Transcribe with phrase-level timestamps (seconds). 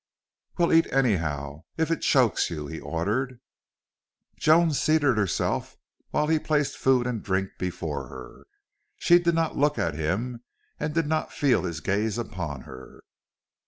[0.57, 3.39] "Well, eat anyhow if it chokes you," he ordered.
[4.35, 5.77] Joan seated herself
[6.09, 8.45] while he placed food and drink before her.
[8.97, 10.41] She did not look at him
[10.79, 13.03] and did not feel his gaze upon her.